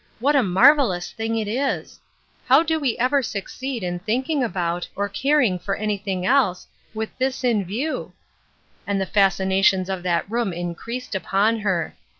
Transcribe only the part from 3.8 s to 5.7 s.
in thinking about, or caring